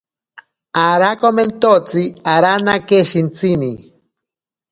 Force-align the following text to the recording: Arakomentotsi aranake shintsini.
Arakomentotsi 0.87 2.03
aranake 2.33 2.99
shintsini. 3.09 3.71